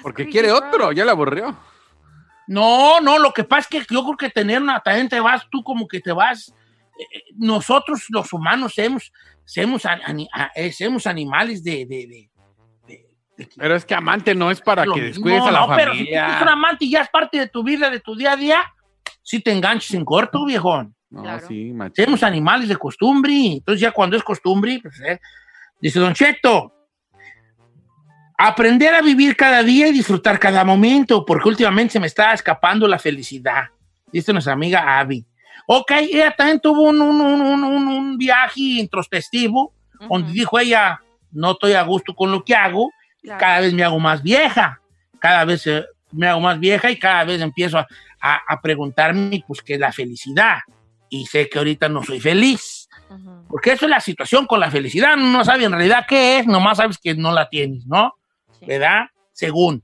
[0.03, 0.59] Porque crazy, quiere bro.
[0.69, 1.57] otro, ya le aburrió.
[2.49, 5.43] No, no, lo que pasa es que yo creo que tener una, también te vas
[5.51, 6.53] tú como que te vas.
[6.99, 9.13] eh, eh, nosotros los humanos somos,
[9.47, 12.31] somos, ani- a- eh, somos animales de- de- de-
[13.57, 15.25] Pero es que amante no es para lo que mismo.
[15.27, 16.25] descuides a la No, pero si tú familia.
[16.27, 18.63] tienes un amante y ya es parte de tu vida, de tu día a día,
[19.23, 20.95] si te enganches en corto, viejón.
[21.11, 21.47] No, Claro.
[21.47, 22.03] sí, macho.
[22.05, 23.33] Somos animales de costumbre.
[23.35, 25.21] Entonces, ya cuando es costumbre, pues, eh,
[25.81, 26.73] dice Don Cheto,
[28.39, 32.89] aprender a vivir cada día y disfrutar cada momento, porque últimamente se me está escapando
[32.89, 33.65] la felicidad.
[34.11, 35.25] Dice nuestra amiga Abby.
[35.67, 39.73] Ok, ella también tuvo un, un- un- un- viaje introspectivo,
[40.09, 41.01] donde Ujú, dijo ella,
[41.31, 42.91] no estoy a gusto con lo que hago,
[43.23, 43.41] claro.
[43.41, 44.81] cada vez me hago más vieja,
[45.19, 47.87] cada vez eh, me hago más vieja y cada vez empiezo a,
[48.21, 50.59] a- a preguntarme, pues, qué es la felicidad.
[51.09, 52.89] Y sé que ahorita no soy feliz.
[53.49, 55.17] Porque eso es la situación con la felicidad.
[55.17, 58.15] No sabes en realidad qué es, nomás sabes que no la tienes, ¿no?
[58.59, 58.65] Sí.
[58.65, 59.03] ¿Verdad?
[59.33, 59.83] Según.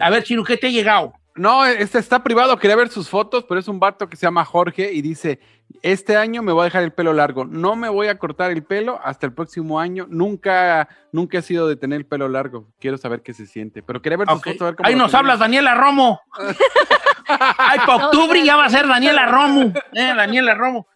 [0.00, 1.12] A ver, Chino, ¿qué te ha llegado?
[1.36, 4.44] No, este está privado, quería ver sus fotos, pero es un vato que se llama
[4.44, 5.38] Jorge y dice,
[5.82, 7.44] Este año me voy a dejar el pelo largo.
[7.44, 10.06] No me voy a cortar el pelo hasta el próximo año.
[10.08, 12.68] Nunca, nunca he sido de tener el pelo largo.
[12.80, 13.82] Quiero saber qué se siente.
[13.82, 14.44] Pero quería ver tus Ok.
[14.44, 16.20] fotos, a ver cómo Ahí nos hablas, Daniela Romo.
[17.58, 19.72] Ay, para octubre ya va a ser Daniela Romo.
[19.92, 20.86] Eh, Daniela Romo.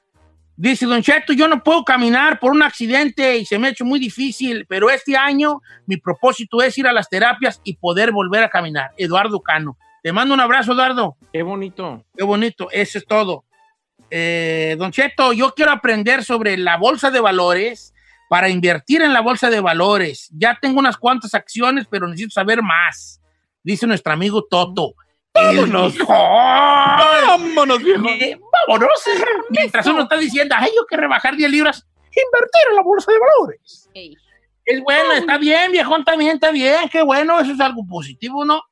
[0.56, 3.84] Dice, Don Cheto, yo no puedo caminar por un accidente y se me ha hecho
[3.84, 8.44] muy difícil, pero este año mi propósito es ir a las terapias y poder volver
[8.44, 8.90] a caminar.
[8.98, 9.78] Eduardo Cano.
[10.02, 11.16] Te mando un abrazo, Eduardo.
[11.32, 12.04] Qué bonito.
[12.14, 13.44] Qué bonito, eso es todo.
[14.10, 17.94] Eh, don Cheto, yo quiero aprender sobre la bolsa de valores
[18.28, 20.28] para invertir en la bolsa de valores.
[20.32, 23.20] Ya tengo unas cuantas acciones, pero necesito saber más.
[23.62, 24.94] Dice nuestro amigo Toto.
[25.32, 25.94] Vámonos.
[25.94, 26.16] El mejor.
[26.16, 28.08] Vámonos, viejo.
[28.08, 28.90] Eh, vámonos.
[29.50, 33.18] Mientras uno está diciendo, ay, yo quiero rebajar 10 libras, invertir en la bolsa de
[33.18, 33.88] valores.
[33.94, 34.16] Ey.
[34.64, 38.62] Es bueno, está bien, viejón, también está bien, qué bueno, eso es algo positivo, ¿no?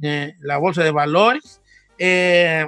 [0.00, 1.60] Eh, la bolsa de valores.
[1.98, 2.66] Eh,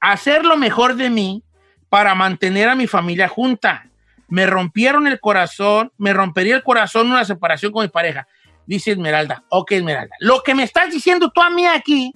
[0.00, 1.42] hacer lo mejor de mí
[1.88, 3.88] para mantener a mi familia junta.
[4.28, 8.26] Me rompieron el corazón, me rompería el corazón una separación con mi pareja.
[8.66, 12.12] Dice Esmeralda, ok Esmeralda, lo que me estás diciendo tú a mí aquí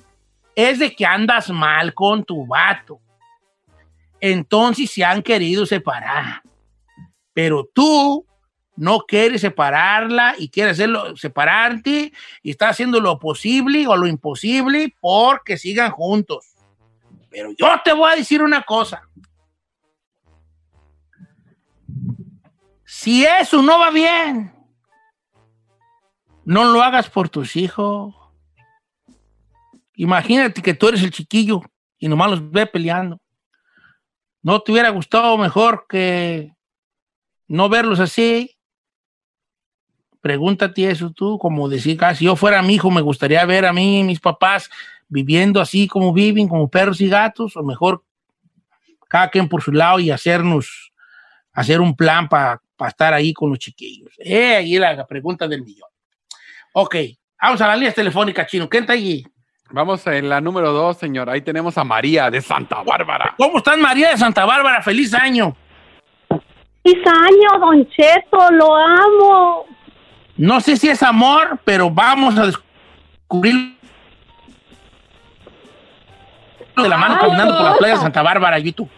[0.54, 3.00] es de que andas mal con tu vato.
[4.20, 6.42] Entonces se han querido separar.
[7.32, 8.26] Pero tú
[8.76, 14.94] no quieres separarla y quieres hacerlo, separarte y está haciendo lo posible o lo imposible
[15.00, 16.51] porque sigan juntos.
[17.32, 19.08] Pero yo te voy a decir una cosa.
[22.84, 24.54] Si eso no va bien,
[26.44, 28.14] no lo hagas por tus hijos.
[29.94, 31.62] Imagínate que tú eres el chiquillo
[31.98, 33.18] y nomás los ve peleando.
[34.42, 36.52] ¿No te hubiera gustado mejor que
[37.48, 38.51] no verlos así?
[40.22, 43.72] Pregúntate eso tú, como decir, ah, si yo fuera mi hijo, me gustaría ver a
[43.72, 44.70] mí y mis papás
[45.08, 48.02] viviendo así como viven, como perros y gatos, o mejor
[49.08, 50.92] cada quien por su lado y hacernos,
[51.52, 54.14] hacer un plan para estar ahí con los chiquillos.
[54.18, 55.90] Eh, ahí la, la pregunta del millón.
[56.72, 56.96] Ok,
[57.42, 58.68] vamos a la línea telefónica, Chino.
[58.68, 59.26] ¿Quién está allí?
[59.70, 61.28] Vamos en la número dos, señor.
[61.28, 63.35] Ahí tenemos a María de Santa Bárbara.
[63.37, 64.82] ¿Cómo estás, María de Santa Bárbara?
[64.82, 65.56] ¡Feliz año!
[66.85, 68.50] ¡Feliz año, Don Cheto!
[68.52, 69.66] ¡Lo amo!
[70.42, 73.76] No sé si es amor, pero vamos a descubrir
[76.76, 78.88] de la mano Ay, caminando por la playa de Santa Bárbara, y tú.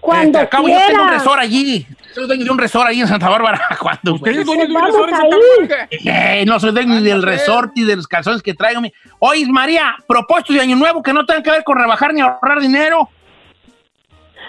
[0.00, 0.86] Cuando Este, acabo, yo quiera.
[0.88, 1.86] tengo un resort allí.
[2.14, 3.60] Soy dueño de un resort allí en Santa Bárbara.
[3.78, 5.68] Cuando, ¿Usted es dueño de un Vamos resort en Santa ahí.
[5.68, 5.88] Bárbara?
[5.90, 8.80] Eh, no soy dueño ni del resort ni de los calzones que traigo.
[9.18, 12.58] Oye, María, propósito de año nuevo que no tengan que ver con rebajar ni ahorrar
[12.60, 13.10] dinero.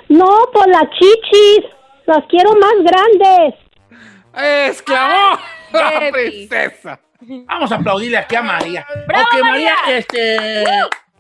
[0.07, 1.65] No, por las chichis.
[2.05, 3.55] Las quiero más grandes.
[4.35, 5.37] ¡Exclamó!
[5.73, 6.99] ¡La princesa!
[7.21, 8.85] Vamos a aplaudirle aquí a María.
[9.07, 9.97] ¡Bravo, ok, María, María!
[9.97, 10.63] este.
[10.63, 10.65] eh,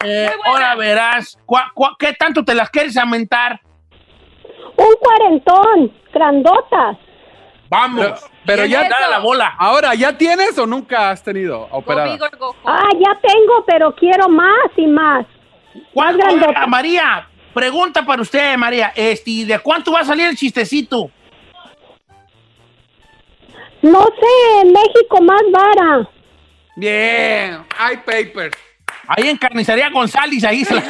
[0.03, 0.31] buena.
[0.45, 1.37] ahora verás.
[1.45, 3.61] ¿cuá- cuá- ¿Qué tanto te las quieres aumentar?
[4.77, 5.93] Un cuarentón.
[6.13, 6.97] Grandotas.
[7.69, 8.25] Vamos.
[8.45, 9.53] Pero- ya- dale la bola.
[9.59, 12.17] Ahora, ¿ya tienes o nunca has tenido operada?
[12.65, 15.25] Ah, ya tengo, pero quiero más y más.
[15.93, 16.65] ¿Cuál- grandota.
[16.67, 18.91] María, pregunta para usted, María.
[18.95, 21.11] Este, ¿De cuánto va a salir el chistecito?
[23.81, 26.09] No sé, en México más vara.
[26.75, 28.55] Bien, hay papers.
[29.07, 30.63] Ahí en Carnicería González, ahí.
[30.63, 30.83] se la-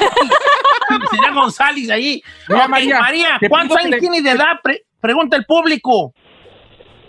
[0.88, 2.21] Carnicería González, ahí.
[2.49, 4.60] Mira, Ok, María, ¿cuántos años tienes de edad?
[4.62, 6.13] Pre- pregunta el público.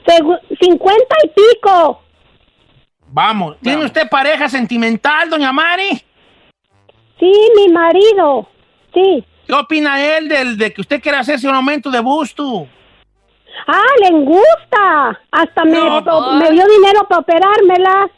[0.07, 2.03] Segu- 50 y pico.
[3.09, 3.57] Vamos.
[3.61, 3.91] ¿Tiene Vamos.
[3.91, 6.03] usted pareja sentimental, doña Mari?
[7.19, 8.49] Sí, mi marido.
[8.95, 9.25] Sí.
[9.47, 12.67] ¿Qué opina él del, de que usted quiere hacerse un aumento de busto?
[13.67, 15.21] Ah, le gusta.
[15.31, 16.33] Hasta me, No, no.
[16.35, 18.11] me dio dinero para operármela.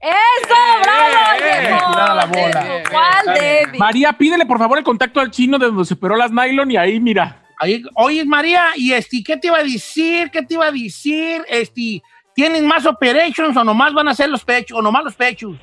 [0.00, 0.54] ¡Eso!
[0.82, 1.70] ¡Bravo, eh,
[2.14, 2.60] la bola.
[2.62, 3.78] Debbie, ¿Cuál, Debbie?
[3.78, 6.76] María, pídele por favor el contacto al chino de donde se operó las nylon y
[6.76, 7.42] ahí mira.
[7.58, 10.30] Ahí, oye, María, ¿y este, qué te iba a decir?
[10.30, 11.42] ¿Qué te iba a decir?
[11.48, 12.02] Este,
[12.34, 15.56] ¿Tienen más operations o nomás van a hacer los pechos o nomás los pechos?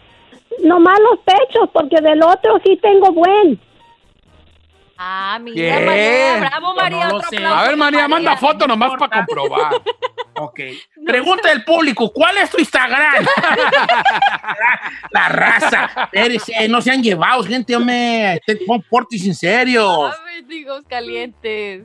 [0.64, 3.60] Nomás los pechos, porque del otro sí tengo buen.
[5.06, 5.86] Ah, mira, Bien.
[5.86, 6.38] María.
[6.40, 7.04] Bravo, María.
[7.08, 9.10] no lo otro A ver, para María, manda foto nomás importa.
[9.10, 9.82] para comprobar.
[10.36, 10.60] Ok.
[11.06, 13.24] Pregunta del público, ¿cuál es tu Instagram?
[15.12, 15.90] la raza.
[16.12, 18.34] Espérese, no sean llevados, gente, hombre.
[18.36, 20.08] Este, Pon portis en serio.
[20.08, 21.84] Ay, mendigos calientes.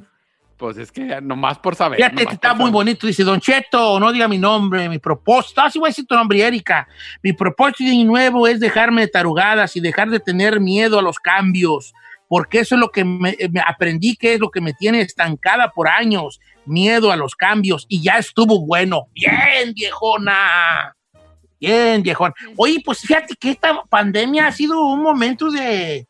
[0.56, 1.98] Pues es que nomás por saber.
[1.98, 2.72] Fíjate, está muy saber.
[2.72, 3.06] bonito.
[3.06, 5.60] Dice, Don Cheto, no diga mi nombre, mi propósito.
[5.60, 6.88] Ah, sí voy a decir tu nombre, Erika.
[7.22, 11.18] Mi propósito de nuevo es dejarme de tarugadas y dejar de tener miedo a los
[11.18, 11.92] cambios.
[12.28, 15.70] Porque eso es lo que me, me aprendí que es lo que me tiene estancada
[15.70, 16.38] por años.
[16.66, 17.86] Miedo a los cambios.
[17.88, 19.06] Y ya estuvo bueno.
[19.14, 20.94] Bien, viejona.
[21.58, 22.34] Bien, viejona.
[22.56, 26.06] Oye, pues fíjate que esta pandemia ha sido un momento de,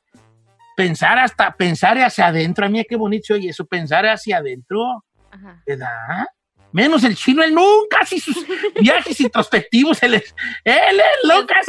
[0.79, 2.65] pensar hasta, pensar hacia adentro.
[2.65, 5.05] A mí qué bonito oye eso, pensar hacia adentro.
[5.29, 5.61] Ajá.
[5.67, 6.27] ¿Verdad?
[6.73, 8.37] Menos el chino, él nunca hace sus
[8.81, 10.03] viajes introspectivos.
[10.03, 11.61] Él es, él es loca.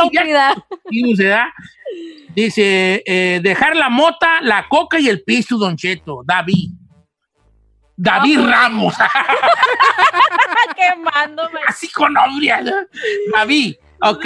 [2.36, 6.22] Dice, eh, dejar la mota, la coca y el piso, Don Cheto.
[6.26, 6.72] David.
[7.96, 8.96] David Ramos.
[10.76, 11.60] Quemándome.
[11.68, 12.64] Así con nombre.
[12.64, 12.72] ¿no?
[13.34, 13.76] David.
[14.02, 14.26] Ok,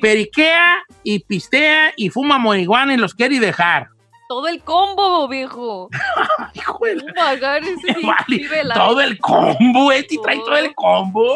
[0.00, 3.88] periquea y pistea y fuma marihuana y los quiere dejar.
[4.32, 5.90] Todo el combo, viejo.
[6.54, 10.56] Hijo de la- Oh my God, ese sí Vale, todo el combo, este trae Todo.
[10.56, 11.34] el combo.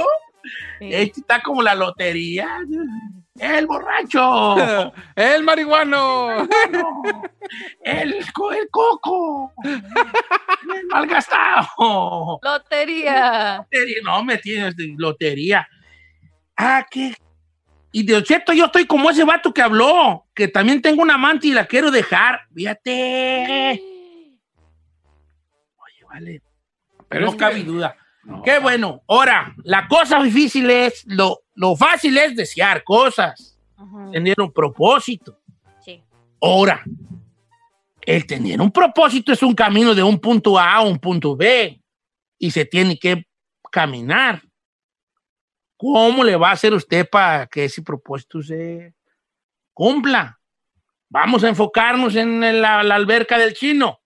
[0.79, 0.89] Sí.
[0.95, 2.61] Este está como la lotería.
[3.39, 4.57] El borracho.
[5.15, 6.49] ¡El marihuano!
[7.83, 8.25] El, el
[8.71, 9.53] coco.
[9.63, 12.41] El malgastado.
[12.43, 13.59] Lotería.
[13.59, 15.69] Lotería, No, me tienes de lotería.
[16.57, 17.15] Ah, qué.
[17.97, 21.47] Y de Ocheto, yo estoy como ese vato que habló, que también tengo una amante
[21.47, 22.41] y la quiero dejar.
[22.55, 23.81] Fíjate.
[25.79, 26.43] Oye, vale.
[27.09, 27.97] Pero no que- cabe duda.
[28.45, 29.03] Qué bueno.
[29.09, 33.59] Ahora, la cosa difícil es, lo, lo fácil es desear cosas,
[34.13, 35.41] tener un propósito.
[35.83, 36.03] Sí.
[36.43, 36.85] Ahora,
[38.03, 41.81] el tener un propósito es un camino de un punto A a un punto B
[42.39, 43.27] y se tiene que
[43.73, 44.43] caminar.
[45.77, 48.95] ¿Cómo le va a hacer usted para que ese propósito se
[49.75, 50.41] cumpla?
[51.09, 54.01] Vamos a enfocarnos en la, alberca del chino.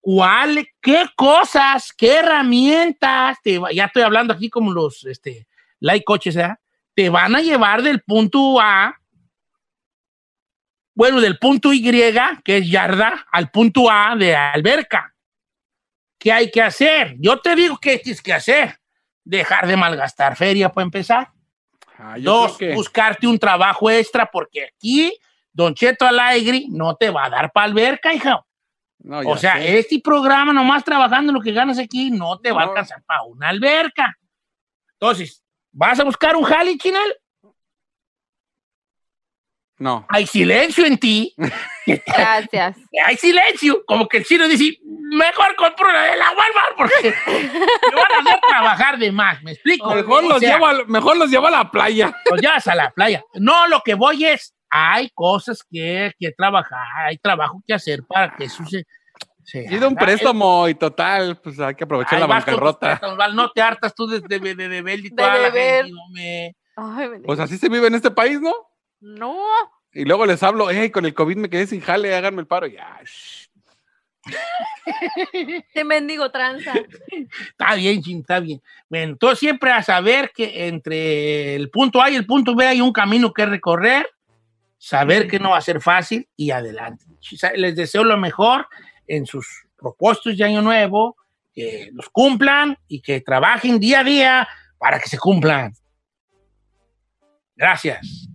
[0.00, 3.38] ¿Cuál, qué cosas, qué herramientas,
[3.72, 5.46] ya estoy hablando aquí como los este,
[5.80, 6.58] like coches, ¿verdad?
[6.94, 8.96] te van a llevar del punto A
[10.94, 15.12] bueno, del punto Y, que es yarda, al punto A de alberca.
[16.18, 17.16] ¿Qué hay que hacer?
[17.18, 18.78] Yo te digo qué tienes que hacer.
[19.24, 21.30] Dejar de malgastar feria para empezar.
[21.98, 25.16] Ah, yo Dos, que- buscarte un trabajo extra porque aquí
[25.52, 28.44] Don Cheto Alegre no te va a dar para alberca, hija.
[28.98, 29.78] No, O sea, sé.
[29.78, 33.48] este programa nomás trabajando lo que ganas aquí no te va a alcanzar para una
[33.50, 34.14] alberca.
[34.92, 37.14] Entonces, ¿vas a buscar un jali, Chinel?
[39.84, 40.06] No.
[40.08, 41.34] Hay silencio en ti.
[42.06, 42.78] Gracias.
[43.04, 43.84] hay silencio.
[43.84, 48.18] Como que el chino dice, mejor compro la de la Walmart porque me van a
[48.20, 49.42] hacer trabajar de más.
[49.42, 49.94] ¿Me explico?
[49.94, 52.16] Mejor O los, sea, llevo a, mejor los llevo a la playa.
[52.30, 53.22] los llevas a la playa.
[53.34, 58.34] No, lo que voy es, hay cosas que, que trabajar, hay trabajo que hacer para
[58.34, 58.84] que eso se...
[59.42, 62.98] se Pide un préstamo y total, pues hay que aprovechar la bancarrota.
[63.34, 65.84] No te hartas tú de, de, de, de y De toda la beber.
[65.84, 66.56] gente,
[67.26, 68.54] Pues así se vive en este país, ¿no?
[69.04, 69.36] No.
[69.92, 72.66] Y luego les hablo, hey, con el COVID me quedé sin jale, háganme el paro.
[72.66, 73.48] Ya, shh.
[75.74, 76.72] Te mendigo tranza.
[77.50, 78.62] Está bien, Jim, está bien.
[78.88, 82.80] Bueno, entonces siempre a saber que entre el punto A y el punto B hay
[82.80, 84.08] un camino que recorrer,
[84.78, 87.04] saber que no va a ser fácil y adelante.
[87.56, 88.66] Les deseo lo mejor
[89.06, 91.18] en sus propósitos de año nuevo,
[91.52, 94.48] que los cumplan y que trabajen día a día
[94.78, 95.74] para que se cumplan.
[97.54, 98.30] Gracias.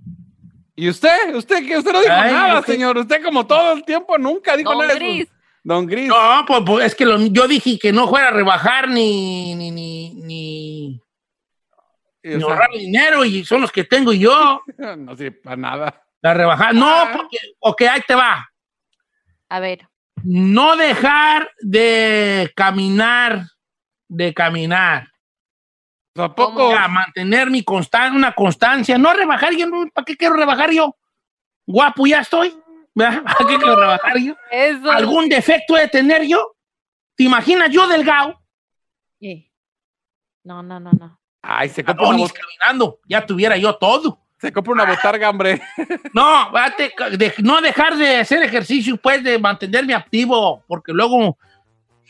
[0.80, 1.36] ¿Y usted?
[1.36, 2.98] ¿Usted que Usted no dijo Ay, nada, señor.
[2.98, 4.94] Usted como todo el tiempo nunca dijo Don nada.
[4.94, 5.06] de eso.
[5.06, 5.28] Gris.
[5.64, 6.08] Don Gris.
[6.08, 9.72] No, pues, pues, es que lo- yo dije que no fuera a rebajar ni, ni,
[9.72, 11.02] ni, ni,
[12.24, 14.62] o sea, ahorrar dinero y son los que tengo yo.
[14.98, 16.04] no sirve para nada.
[16.22, 16.74] La rebajar.
[16.74, 17.12] No, Ah.
[17.16, 18.50] porque, ok, ahí te va.
[19.50, 19.88] A ver.
[20.24, 23.44] No dejar de caminar,
[24.08, 25.10] de caminar.
[26.28, 26.72] Tampoco.
[26.72, 28.98] Ya, mantener mi constan una constancia.
[28.98, 30.96] No rebajar yo, no, ¿para qué quiero rebajar yo?
[31.66, 32.56] Guapo ya estoy.
[32.96, 33.24] ¿verdad?
[33.38, 34.36] ¿Para qué quiero rebajar yo?
[34.52, 34.92] Eso.
[34.92, 36.56] ¿Algún defecto de tener yo?
[37.16, 38.40] ¿Te imaginas yo delgado?
[39.20, 39.52] Sí.
[40.44, 41.20] No, no, no, no.
[41.42, 44.20] Ay, se compra, una, caminando, ya tuviera yo todo.
[44.38, 45.62] se compra una botarga, hombre.
[46.14, 51.38] No, vate, de- no dejar de hacer ejercicio, pues, de mantenerme activo, porque luego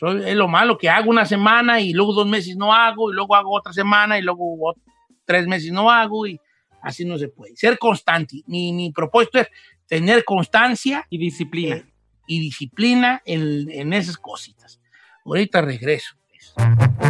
[0.00, 3.14] soy, es lo malo que hago una semana y luego dos meses no hago, y
[3.14, 4.80] luego hago otra semana y luego ot-
[5.24, 6.40] tres meses no hago, y
[6.82, 7.54] así no se puede.
[7.54, 8.42] Ser constante.
[8.46, 9.48] Mi, mi propósito es
[9.86, 11.76] tener constancia Y disciplina.
[11.76, 11.84] eh,
[12.26, 14.80] y disciplina en, en esas cositas.
[15.24, 16.14] Ahorita regreso.
[16.28, 17.09] pues.